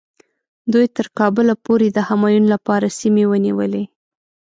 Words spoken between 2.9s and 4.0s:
سیمې ونیولې.